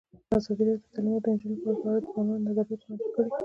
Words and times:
ازادي 0.37 0.63
راډیو 0.67 0.83
د 0.83 0.85
تعلیمات 0.93 1.21
د 1.23 1.27
نجونو 1.31 1.57
لپاره 1.69 1.79
په 1.83 1.89
اړه 1.89 1.99
د 2.03 2.07
ځوانانو 2.13 2.45
نظریات 2.47 2.81
وړاندې 2.83 3.05
کړي. 3.13 3.29